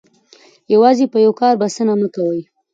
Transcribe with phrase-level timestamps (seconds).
[0.73, 2.39] یوازې په یو کار بسنه مه کوئ.